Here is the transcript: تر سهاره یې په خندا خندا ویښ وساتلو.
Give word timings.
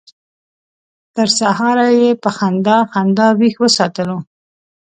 تر 1.15 1.27
سهاره 1.39 1.87
یې 1.99 2.09
په 2.23 2.29
خندا 2.37 2.77
خندا 2.93 3.27
ویښ 3.39 3.55
وساتلو. 3.63 4.17